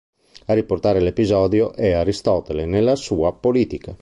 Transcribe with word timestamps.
A 0.47 0.53
riportare 0.53 0.99
l'episodio 0.99 1.73
è 1.75 1.91
Aristotele, 1.91 2.65
nella 2.65 2.95
sua 2.95 3.35
"Politica". 3.35 3.95